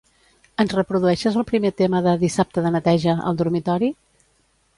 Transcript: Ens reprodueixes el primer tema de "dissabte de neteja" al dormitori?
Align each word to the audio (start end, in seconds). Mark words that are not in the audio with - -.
Ens 0.61 0.71
reprodueixes 0.77 1.37
el 1.41 1.45
primer 1.51 1.71
tema 1.81 2.01
de 2.07 2.15
"dissabte 2.25 2.65
de 2.69 2.73
neteja" 2.77 3.17
al 3.29 3.39
dormitori? 3.45 3.93